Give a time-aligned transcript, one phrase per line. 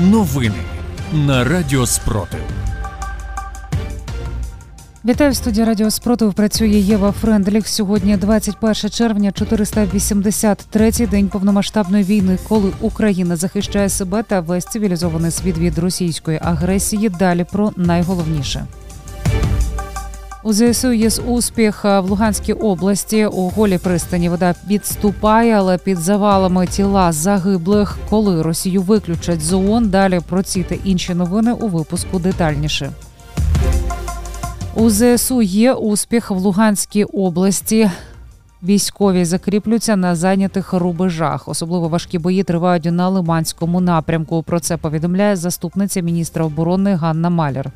[0.00, 0.54] Новини
[1.12, 2.40] на Радіо Спротив.
[5.04, 6.34] Вітаю в студії Радіо Спротив.
[6.34, 7.68] Працює Єва Френдліх.
[7.68, 15.58] Сьогодні 21 червня, 483-й день повномасштабної війни, коли Україна захищає себе та весь цивілізований світ
[15.58, 17.08] від російської агресії.
[17.08, 18.66] Далі про найголовніше.
[20.42, 23.26] У ЗСУ є успіх в Луганській області.
[23.26, 27.98] У голі пристані вода підступає, але під завалами тіла загиблих.
[28.10, 32.90] Коли Росію виключать з ООН, Далі про ці та інші новини у випуску детальніше.
[34.74, 37.90] У ЗСУ є успіх в Луганській області.
[38.62, 41.48] Військові закріплюються на зайнятих рубежах.
[41.48, 44.42] Особливо важкі бої тривають на Лиманському напрямку.
[44.42, 47.72] Про це повідомляє заступниця міністра оборони Ганна Маляр.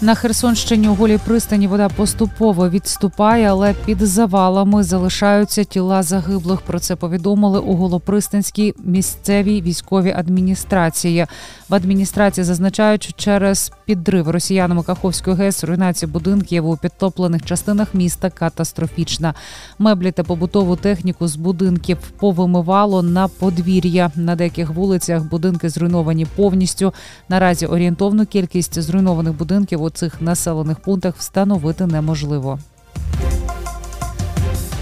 [0.00, 6.60] На Херсонщині у голій пристані вода поступово відступає, але під завалами залишаються тіла загиблих.
[6.60, 11.26] Про це повідомили у Голопристанській місцевій військовій адміністрації.
[11.68, 18.30] В адміністрації зазначають, що через підрив росіянами Каховської ГЕС руйнація будинків у підтоплених частинах міста
[18.30, 19.34] катастрофічна.
[19.78, 24.10] Меблі та побутову техніку з будинків повимивало на подвір'я.
[24.16, 26.92] На деяких вулицях будинки зруйновані повністю.
[27.28, 32.58] Наразі орієнтовну кількість зруйнованих будинків у цих населених пунктах встановити неможливо.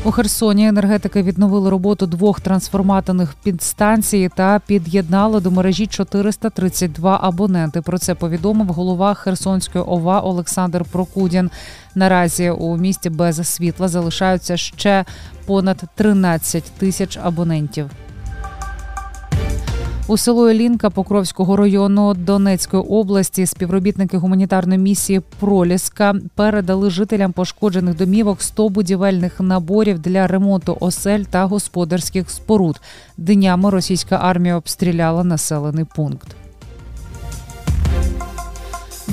[0.07, 7.81] У Херсоні енергетики відновили роботу двох трансформаторних підстанцій та під'єднали до мережі 432 абоненти.
[7.81, 11.51] Про це повідомив голова Херсонської ОВА Олександр Прокудін.
[11.95, 15.05] Наразі у місті без світла залишаються ще
[15.47, 17.91] понад 13 тисяч абонентів.
[20.07, 28.43] У село Елінка Покровського району Донецької області співробітники гуманітарної місії Проліска передали жителям пошкоджених домівок
[28.43, 32.81] 100 будівельних наборів для ремонту осель та господарських споруд.
[33.17, 36.44] Днями російська армія обстріляла населений пункт.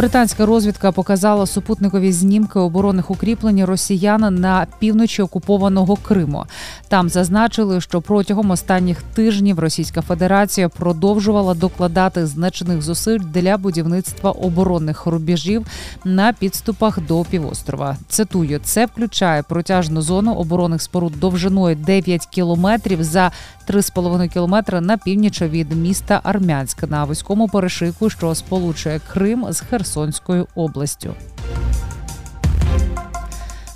[0.02, 6.46] Британська розвідка показала супутникові знімки оборонних укріплень росіян на півночі окупованого Криму.
[6.88, 15.06] Там зазначили, що протягом останніх тижнів Російська Федерація продовжувала докладати значних зусиль для будівництва оборонних
[15.06, 15.66] рубежів
[16.06, 17.98] на підступах до півострова.
[18.08, 23.32] Цитую, це включає протяжну зону оборонних споруд довжиною 9 кілометрів за
[23.70, 29.62] 3,5 кілометри на північ від міста Армянськ на вузькому перешику, що сполучує Крим з
[29.92, 31.16] Херсонською областю.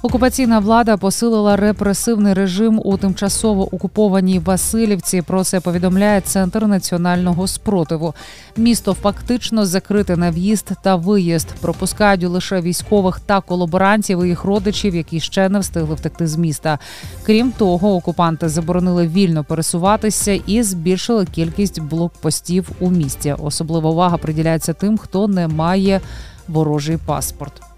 [0.05, 5.21] Окупаційна влада посилила репресивний режим у тимчасово окупованій Васильівці.
[5.21, 8.13] Про це повідомляє центр національного спротиву.
[8.57, 11.47] Місто фактично закрите на в'їзд та виїзд.
[11.61, 16.79] Пропускають лише військових та колаборантів і їх родичів, які ще не встигли втекти з міста.
[17.23, 23.35] Крім того, окупанти заборонили вільно пересуватися і збільшили кількість блокпостів у місті.
[23.39, 26.01] Особлива увага приділяється тим, хто не має
[26.47, 27.75] ворожий паспорт.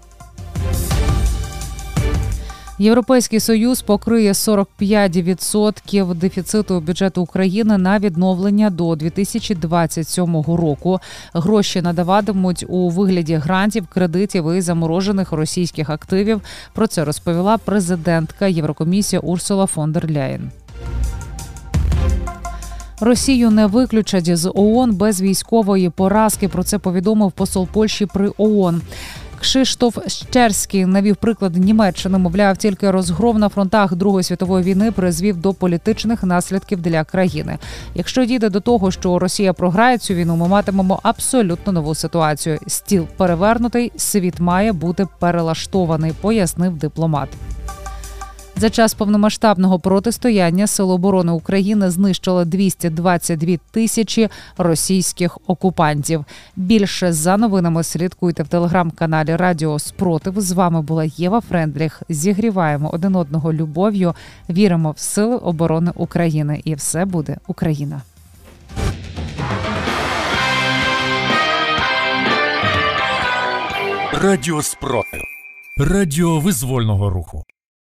[2.80, 11.00] Європейський союз покриє 45% дефіциту бюджету України на відновлення до 2027 року.
[11.32, 16.40] Гроші надаватимуть у вигляді грантів, кредитів і заморожених російських активів.
[16.72, 20.50] Про це розповіла президентка Єврокомісії Урсула фон дер Ляєн.
[23.00, 26.48] Росію не виключать з ООН без військової поразки.
[26.48, 28.82] Про це повідомив посол Польщі при ООН.
[29.40, 32.18] Кшиштоф Щерський навів приклад Німеччини.
[32.18, 37.58] Мовляв, тільки розгром на фронтах Другої світової війни призвів до політичних наслідків для країни.
[37.94, 42.58] Якщо дійде до того, що Росія програє цю війну, ми матимемо абсолютно нову ситуацію.
[42.66, 47.28] Стіл перевернутий, світ має бути перелаштований, пояснив дипломат.
[48.58, 56.24] За час повномасштабного протистояння Сил оборони України знищили 222 тисячі російських окупантів.
[56.56, 60.40] Більше за новинами слідкуйте в телеграм-каналі Радіо Спротив.
[60.40, 62.02] З вами була Єва Френдліх.
[62.08, 64.14] Зігріваємо один одного любов'ю.
[64.50, 68.02] Віримо в сили оборони України, і все буде Україна.
[74.12, 75.20] Радіо Спротив.
[75.78, 77.44] Радіо визвольного руху.